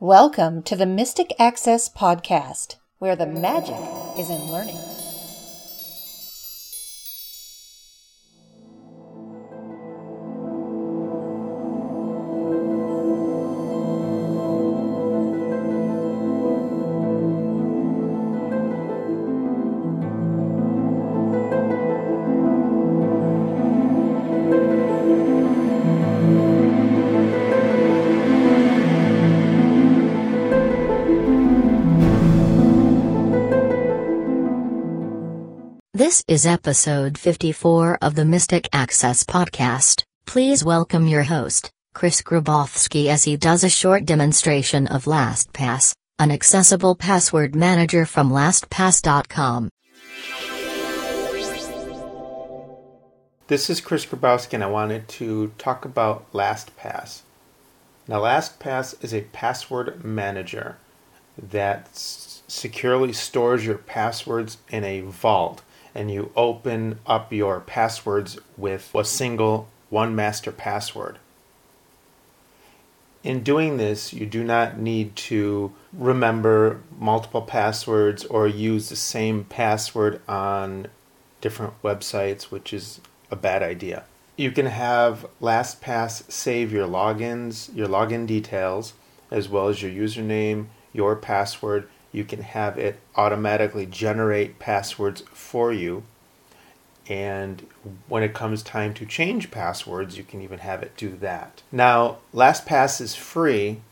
[0.00, 3.74] Welcome to the Mystic Access Podcast, where the magic
[4.16, 4.78] is in learning.
[35.98, 40.04] This is episode 54 of the Mystic Access podcast.
[40.26, 46.30] Please welcome your host, Chris Grabowski, as he does a short demonstration of LastPass, an
[46.30, 49.70] accessible password manager from LastPass.com.
[53.48, 57.22] This is Chris Grabowski, and I wanted to talk about LastPass.
[58.06, 60.76] Now, LastPass is a password manager
[61.36, 65.62] that securely stores your passwords in a vault,
[65.94, 71.18] and you open up your passwords with a single one master password.
[73.24, 79.44] In doing this, you do not need to remember multiple passwords or use the same
[79.44, 80.86] password on
[81.40, 83.00] different websites, which is
[83.30, 84.04] a bad idea.
[84.36, 88.94] You can have LastPass save your logins, your login details,
[89.30, 91.88] as well as your username, your password.
[92.18, 96.02] You can have it automatically generate passwords for you.
[97.08, 97.64] And
[98.08, 101.62] when it comes time to change passwords, you can even have it do that.
[101.70, 103.82] Now, LastPass is free,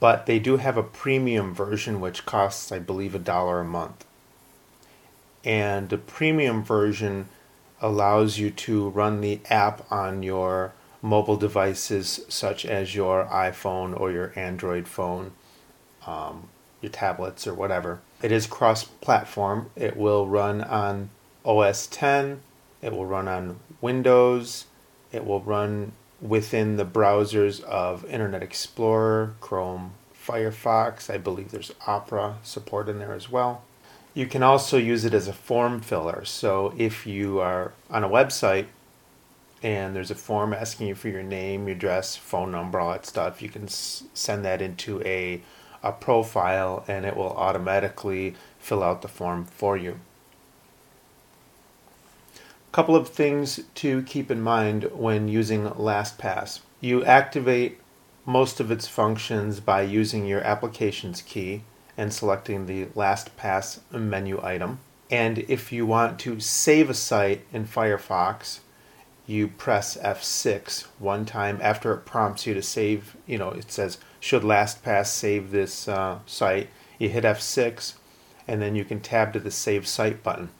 [0.00, 4.04] but they do have a premium version which costs, I believe, a dollar a month.
[5.44, 7.28] And the premium version
[7.80, 14.10] allows you to run the app on your mobile devices, such as your iPhone or
[14.10, 15.30] your Android phone,
[16.04, 16.48] um,
[16.80, 18.00] your tablets, or whatever.
[18.22, 19.70] It is cross platform.
[19.76, 21.10] It will run on
[21.44, 22.40] OS 10,
[22.82, 24.66] it will run on Windows,
[25.10, 31.12] it will run within the browsers of Internet Explorer, Chrome, Firefox.
[31.12, 33.62] I believe there's Opera support in there as well.
[34.12, 36.24] You can also use it as a form filler.
[36.24, 38.66] So if you are on a website
[39.62, 43.06] and there's a form asking you for your name, your address, phone number, all that
[43.06, 45.40] stuff, you can s- send that into a,
[45.82, 50.00] a profile and it will automatically fill out the form for you.
[52.36, 56.60] A couple of things to keep in mind when using LastPass.
[56.80, 57.80] You activate
[58.24, 61.62] most of its functions by using your applications key
[61.96, 64.78] and selecting the LastPass menu item.
[65.10, 68.60] And if you want to save a site in Firefox,
[69.26, 73.16] you press F6 one time after it prompts you to save.
[73.26, 76.68] You know, it says, should LastPass save this uh, site?
[76.98, 77.94] You hit F6
[78.46, 80.50] and then you can tab to the Save Site button.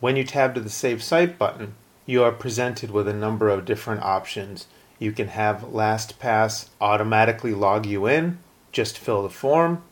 [0.00, 1.74] When you tab to the Save Site button,
[2.06, 4.66] you are presented with a number of different options.
[4.98, 8.38] You can have LastPass automatically log you in,
[8.72, 9.82] just fill the form.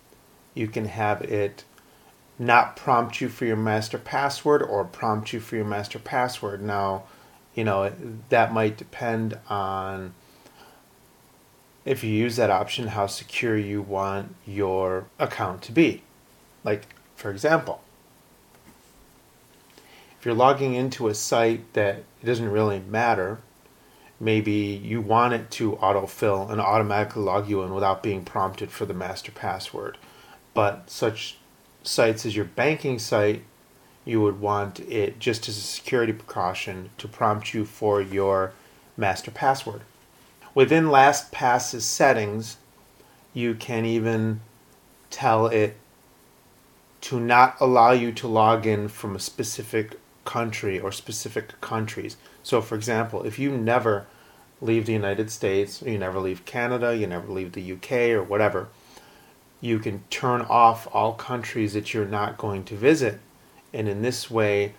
[0.54, 1.64] You can have it
[2.38, 6.62] not prompt you for your master password or prompt you for your master password.
[6.62, 7.04] Now,
[7.54, 7.92] you know,
[8.30, 10.14] that might depend on
[11.84, 16.02] if you use that option, how secure you want your account to be.
[16.64, 17.82] Like, for example,
[20.19, 23.38] if you're logging into a site that it doesn't really matter,
[24.20, 28.84] maybe you want it to autofill and automatically log you in without being prompted for
[28.84, 29.96] the master password.
[30.52, 31.38] But such
[31.82, 33.44] sites as your banking site,
[34.04, 38.52] you would want it just as a security precaution to prompt you for your
[38.98, 39.82] master password.
[40.55, 42.56] Within LastPass's settings,
[43.33, 44.41] you can even
[45.09, 45.77] tell it
[47.03, 52.16] to not allow you to log in from a specific country or specific countries.
[52.43, 54.06] So, for example, if you never
[54.61, 58.69] leave the United States, you never leave Canada, you never leave the UK or whatever,
[59.61, 63.20] you can turn off all countries that you're not going to visit.
[63.73, 64.75] And in this way,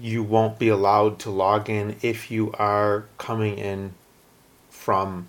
[0.00, 3.94] you won't be allowed to log in if you are coming in
[4.82, 5.28] from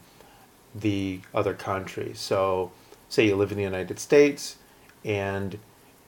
[0.74, 2.12] the other country.
[2.16, 2.72] So,
[3.08, 4.58] say you live in the United States
[5.06, 5.60] and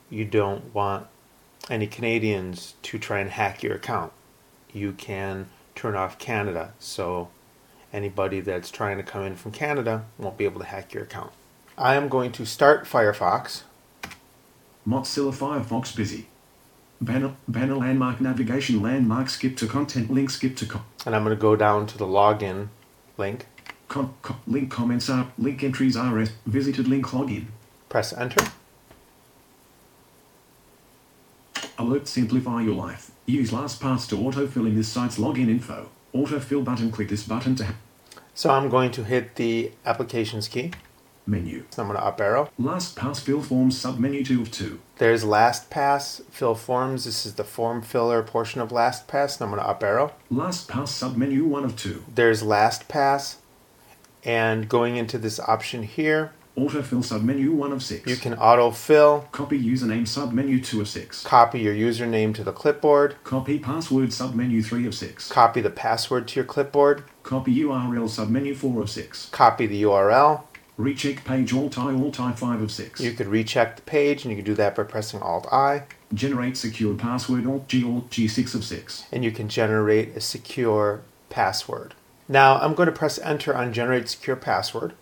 [0.10, 1.06] you don't want
[1.70, 4.12] any Canadians to try and hack your account.
[4.74, 6.74] You can turn off Canada.
[6.80, 7.30] So,
[7.94, 11.32] anybody that's trying to come in from Canada won't be able to hack your account.
[11.78, 13.62] I am going to start Firefox.
[14.88, 16.28] Mozilla Firefox busy.
[17.00, 21.36] Banner, banner landmark navigation landmark skip to content link skip to co- and I'm going
[21.36, 22.70] to go down to the login
[23.18, 23.46] link.
[23.88, 27.46] Con, co- link comments are link entries are visited link login.
[27.90, 28.46] Press enter.
[31.78, 33.12] Alert simplify your life.
[33.26, 35.90] Use LastPass to autofill in this site's login info.
[36.14, 36.92] Autofill button.
[36.92, 37.68] Click this button to
[38.34, 40.72] So I'm going to hit the applications key.
[41.28, 41.66] Menu.
[41.70, 42.50] So I'm going to up arrow.
[42.60, 44.80] LastPass fill forms submenu 2 of 2.
[44.98, 47.06] There's LastPass fill forms.
[47.06, 49.40] This is the form filler portion of LastPass.
[49.40, 50.14] And I'm going to up arrow.
[50.32, 52.06] LastPass submenu 1 of 2.
[52.14, 53.38] There's LastPass.
[54.24, 58.10] And going into this option here, Autofill submenu 1 of 6.
[58.10, 61.24] you can autofill, Copy username submenu 2 of 6.
[61.24, 65.30] copy your username to the clipboard, Copy password submenu 3 of 6.
[65.30, 69.30] copy the password to your clipboard, Copy URL submenu 4 of 6.
[69.32, 70.44] copy the URL.
[70.78, 73.00] Recheck page alt I alt I 5 of 6.
[73.00, 75.84] You could recheck the page, and you can do that by pressing Alt I.
[76.14, 79.06] Generate secure password alt G alt G 6 of 6.
[79.12, 81.94] and you can generate a secure password.
[82.28, 84.94] Now I'm going to press enter on generate secure password.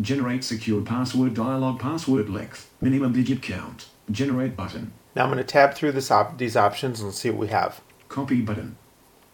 [0.00, 2.70] Generate secure password dialog password length.
[2.80, 3.88] Minimum digit count.
[4.10, 4.92] Generate button.
[5.16, 7.80] Now I'm going to tab through this op- these options and see what we have.
[8.08, 8.76] Copy button.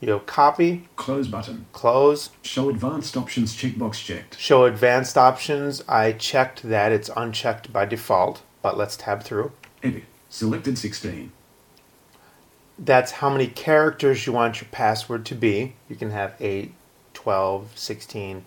[0.01, 1.67] You know, copy, Close button.
[1.73, 4.39] close, Show advanced options checkbox checked.
[4.39, 5.83] show advanced options.
[5.89, 9.51] I checked that it's unchecked by default, but let's tab through.
[9.83, 10.05] Edit.
[10.29, 11.33] Selected 16.
[12.79, 15.75] That's how many characters you want your password to be.
[15.89, 16.73] You can have 8,
[17.15, 18.47] 12, 16.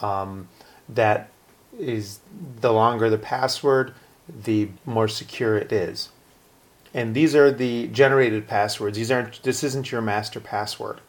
[0.00, 0.48] Um,
[0.88, 1.30] that
[1.78, 2.18] is
[2.60, 3.94] the longer the password,
[4.28, 6.08] the more secure it is.
[6.94, 8.96] And these are the generated passwords.
[8.96, 11.00] These aren't this isn't your master password.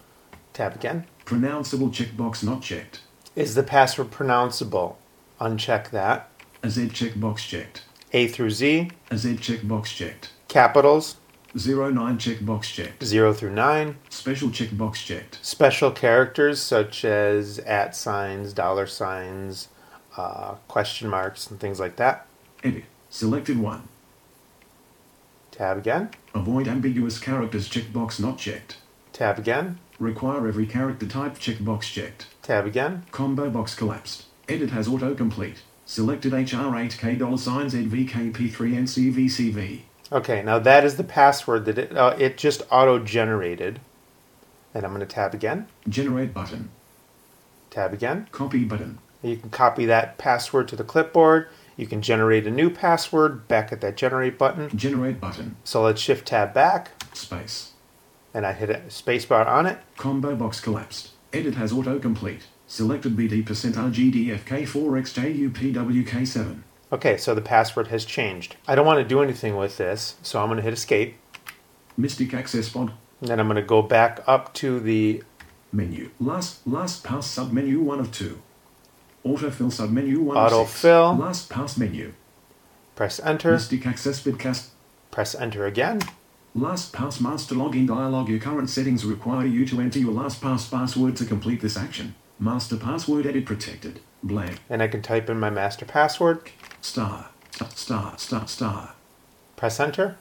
[0.53, 1.05] Tab again.
[1.25, 3.01] Pronounceable checkbox not checked.
[3.35, 4.95] Is the password pronounceable?
[5.39, 6.29] Uncheck that.
[6.63, 7.83] A Z checkbox checked.
[8.11, 10.31] A through Z, A Z checkbox checked.
[10.47, 11.15] capitals,
[11.55, 13.03] 09 checkbox checked.
[13.03, 15.37] 0 through 9, Special checkbox checked.
[15.43, 19.67] special characters such as at signs, dollar signs,
[20.17, 22.25] uh, question marks, and things like that.
[22.63, 22.83] Edit.
[23.09, 23.87] Selected 1.
[25.59, 26.09] Tab again.
[26.33, 28.77] Avoid ambiguous characters checkbox not checked.
[29.11, 29.77] Tab again.
[29.99, 32.27] Require every character type checkbox checked.
[32.41, 33.03] Tab again.
[33.11, 34.23] Combo box collapsed.
[34.47, 35.57] Edit has autocomplete.
[35.85, 39.81] Selected HR8K dollar signs ZVKP3NCVCV.
[40.13, 43.81] Okay, now that is the password that it, uh, it just auto generated.
[44.73, 45.67] And I'm going to tab again.
[45.89, 46.69] Generate button.
[47.69, 48.29] Tab again.
[48.31, 48.99] Copy button.
[49.21, 51.49] You can copy that password to the clipboard.
[51.79, 54.69] You can generate a new password back at that generate button.
[54.75, 55.55] Generate button.
[55.63, 57.71] So let's shift tab back Space.
[58.33, 59.77] and I hit a spacebar on it.
[59.95, 61.11] Combo box collapsed.
[61.31, 62.41] Edit has autocomplete.
[62.67, 66.63] Selected BD percent RGDFK4XJUPWK7.
[66.91, 68.57] Okay, so the password has changed.
[68.67, 71.15] I don't want to do anything with this, so I'm going to hit escape.
[71.95, 72.91] Mystic access pod
[73.21, 75.23] And then I'm going to go back up to the
[75.71, 76.09] menu.
[76.19, 78.41] Last last pass submenu 1 of 2.
[79.25, 80.83] Autofill submenu 1 of 6.
[80.83, 81.19] Autofill.
[81.19, 82.13] Last pass menu.
[82.95, 84.69] press enter, Mystic access bitcast.
[85.11, 85.99] press enter again.
[86.57, 88.27] LastPass master login dialog.
[88.27, 92.15] Your current settings require you to enter your LastPass password to complete this action.
[92.39, 93.99] Master password edit protected.
[94.23, 94.59] Blank.
[94.69, 96.49] And I can type in my master password.
[96.81, 97.29] Star.
[97.75, 98.17] Star.
[98.17, 98.47] Star.
[98.47, 98.95] Star.
[99.55, 100.17] press enter.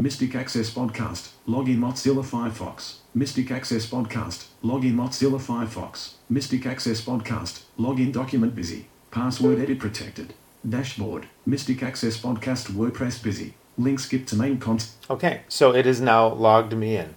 [0.00, 1.30] Mystic Access Podcast.
[1.48, 2.98] Login Mozilla Firefox.
[3.14, 4.46] Mystic Access Podcast.
[4.62, 6.12] Login Mozilla Firefox.
[6.30, 7.62] Mystic Access Podcast.
[7.76, 8.86] Login document busy.
[9.10, 10.34] Password edit protected.
[10.68, 11.26] Dashboard.
[11.44, 13.54] Mystic Access Podcast WordPress busy.
[13.76, 14.92] Link skip to main content.
[15.10, 17.16] Okay, so it is now logged me in.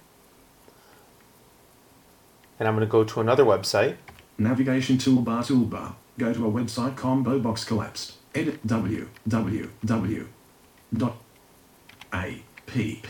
[2.60, 3.98] And I'm going to go to another website.
[4.40, 5.94] Navigation toolbar toolbar.
[6.18, 8.14] Go to a website combo box collapsed.
[8.34, 10.28] Edit w w w
[10.92, 11.18] dot
[12.12, 13.02] a p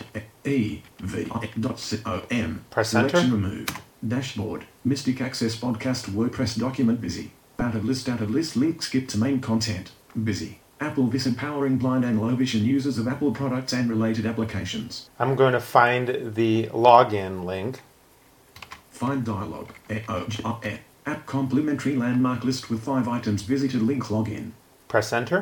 [0.45, 1.25] e v
[1.59, 2.63] dot c o m.
[2.69, 3.35] Press Selection enter.
[3.35, 3.77] removed.
[4.07, 4.65] Dashboard.
[4.83, 7.31] Mystic Access Podcast WordPress document busy.
[7.59, 9.91] Out of list out of list link skip to main content.
[10.23, 10.59] Busy.
[10.79, 15.09] Apple Vis empowering blind and low vision users of Apple products and related applications.
[15.19, 17.81] I'm going to find the login link.
[18.89, 19.69] Find dialog.
[20.09, 20.59] O- j- o-
[21.05, 24.51] App complimentary landmark list with five items visited link login.
[24.87, 25.41] Press enter.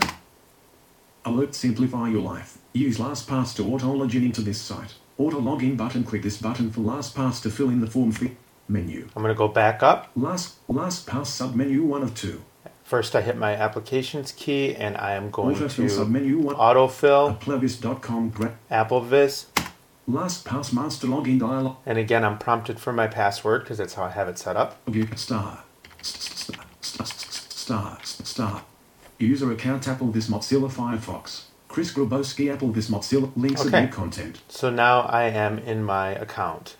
[1.29, 2.57] Alert simplify your life.
[2.73, 4.95] Use LastPass to auto login into this site.
[5.19, 6.03] Auto login button.
[6.03, 8.35] Click this button for LastPass to fill in the form fee
[8.67, 9.07] menu.
[9.15, 10.09] I'm going to go back up.
[10.15, 12.41] Last LastPass submenu one of two.
[12.83, 16.55] First, I hit my applications key and I am going Autofill to submenu one.
[16.55, 18.29] autofill, Applevis.com.
[18.31, 19.45] Gra- AppleVis,
[20.09, 21.75] LastPass master login dialog.
[21.85, 24.77] and again, I'm prompted for my password because that's how I have it set up.
[25.15, 25.63] Star.
[26.01, 26.65] Star.
[26.81, 27.05] Star.
[27.05, 27.97] Star.
[28.03, 28.63] Star.
[29.19, 31.43] User account AppleVis Mozilla Firefox.
[31.67, 33.77] Chris Grabowski AppleVis Mozilla links Okay.
[33.79, 34.41] and new content.
[34.47, 36.77] So now I am in my account.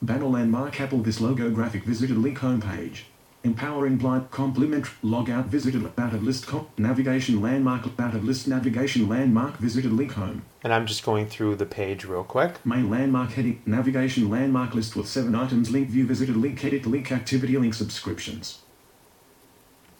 [0.00, 3.00] Banner landmark AppleVis logo graphic visited link homepage.
[3.42, 9.06] Empowering blind complement logout visited about of list comp navigation landmark about of list navigation
[9.06, 12.64] landmark visited link home And I'm just going through the page real quick.
[12.64, 17.12] main landmark heading navigation landmark list with seven items link view visited link edit link
[17.12, 18.60] activity link subscriptions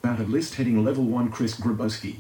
[0.05, 2.17] about of list heading level one Chris Grabowski.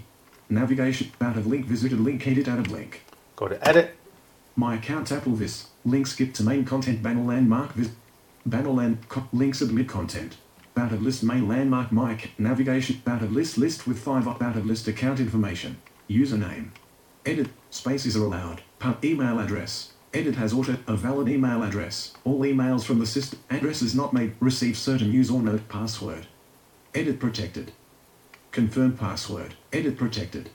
[0.48, 3.02] Navigation about of link visited link edit out of link.
[3.36, 3.94] Go to edit.
[4.56, 7.90] my account Applevis link skip to main content banner landmark vis
[8.46, 10.38] banner land co- link submit content.
[10.74, 14.64] About of list main landmark mic navigation about of list list with five out of
[14.64, 15.76] list account information.
[16.08, 16.68] Username.
[17.26, 18.62] Edit spaces are allowed.
[18.78, 19.92] Pa- email address.
[20.14, 22.14] Edit has auto a valid email address.
[22.24, 26.28] All emails from the system address is not made receive certain use or note password
[26.94, 27.72] edit protected
[28.52, 30.50] confirm password edit protected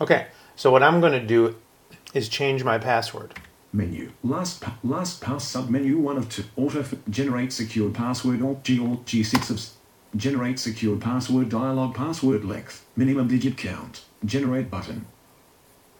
[0.00, 1.54] Okay, so what I'm going to do
[2.14, 3.34] is change my password.
[3.72, 4.10] Menu.
[4.24, 6.44] Last pa- last pass submenu one of two.
[6.56, 12.44] Auto f- generate secured password Alt G Alt G6 of generate secured password dialog password
[12.44, 15.06] length minimum digit count generate button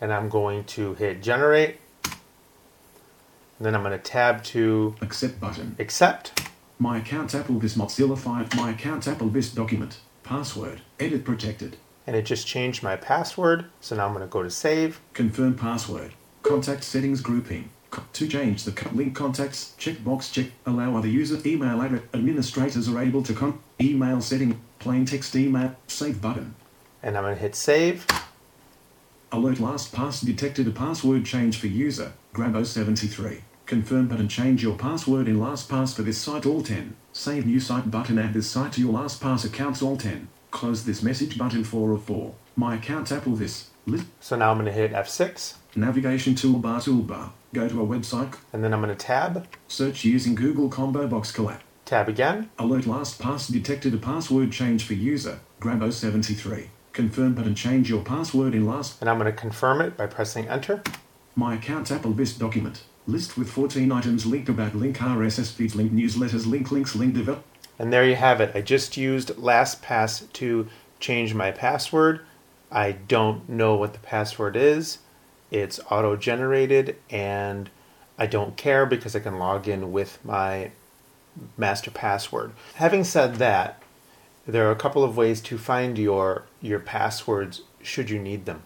[0.01, 1.77] And I'm going to hit generate.
[2.05, 6.43] And then I'm going to tab to accept button accept.
[6.83, 11.77] My account Applevis Mozilla 5 my account Applevis document password edit protected
[12.09, 13.67] And it just changed my password.
[13.81, 15.01] So now I'm going to go to save.
[15.13, 16.13] confirm password
[16.43, 21.39] contact settings grouping Co- to change the co- link contacts checkbox check allow other user
[21.47, 26.57] email address administrators are able to con email setting plain text email save button
[27.01, 28.07] And I'm going to hit save.
[29.31, 33.41] Alert last pass detected a password change for user, Grabo73.
[33.67, 36.97] Confirm button change your password in LastPass for this site all 10.
[37.13, 40.29] Save new site button add this site to your LastPass accounts all 10.
[40.51, 42.35] Close this message button 4 of 4.
[42.57, 43.67] My account AppleVis.
[43.87, 45.55] List So now I'm going to hit F6.
[45.75, 47.31] navigation toolbar toolbar.
[47.53, 48.35] Go to a website.
[48.53, 49.47] And then I'm going to tab.
[49.69, 51.61] Search using Google Combo Box Collab.
[51.85, 52.51] Tab again.
[52.59, 56.69] Alert LastPass detected a password change for user, Grabo73.
[56.93, 60.49] Confirm button change your password in Last And I'm going to confirm it by pressing
[60.49, 60.83] enter.
[61.35, 62.85] My account Applevis document.
[63.07, 67.45] List with 14 items linked about link RSS feeds, link newsletters, link links, link develop.
[67.79, 68.53] And there you have it.
[68.55, 70.69] I just used LastPass to
[71.01, 72.21] change my password.
[72.71, 74.99] I don't know what the password is.
[75.51, 77.69] It's auto generated and
[78.19, 80.71] I don't care because I can log in with my
[81.57, 82.53] master password.
[82.75, 83.83] Having said that,
[84.47, 88.63] there are a couple of ways to find your your passwords should you need them.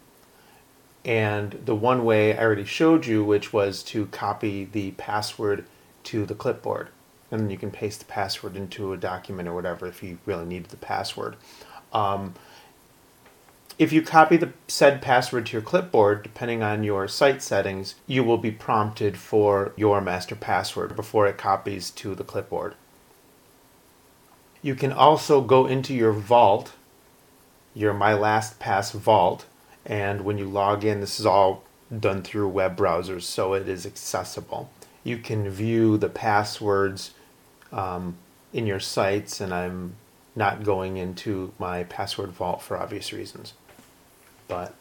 [1.06, 5.64] And the one way I already showed you, which was to copy the password
[6.04, 6.88] to the clipboard.
[7.30, 10.44] And then you can paste the password into a document or whatever if you really
[10.44, 11.36] need the password.
[11.92, 12.34] Um,
[13.78, 18.25] if you copy the said password to your clipboard, depending on your site settings, you
[18.25, 22.75] will be prompted for your master password before it copies to the clipboard.
[24.62, 26.72] You can also go into your vault,
[27.75, 29.46] your My LastPass vault,
[29.86, 31.62] and when you log in, this is all
[32.00, 34.68] done through web browsers, so it is accessible.
[35.04, 37.14] You can view the passwords
[37.72, 38.16] um,
[38.52, 39.94] in your sites, and I'm
[40.34, 43.54] not going into my password vault for obvious reasons.
[44.48, 44.74] But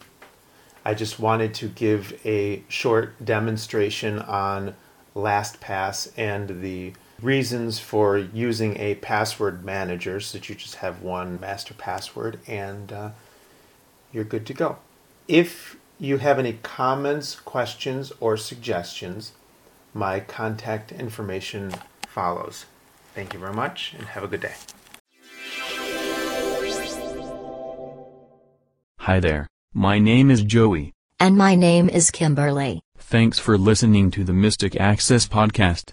[0.84, 4.74] I just wanted to give a short demonstration on
[5.14, 11.40] LastPass and the reasons for using a password manager so that you just have one
[11.40, 13.10] master password and uh,
[14.12, 14.78] you're good to go.
[15.28, 19.32] If you have any comments, questions, or suggestions,
[19.92, 21.72] my contact information
[22.06, 22.66] follows.
[23.14, 24.54] Thank you very much and have a good day.
[29.00, 29.48] Hi there.
[29.74, 30.92] My name is Joey.
[31.18, 32.80] And my name is Kimberly.
[32.98, 35.90] Thanks for listening to the Mystic Access podcast.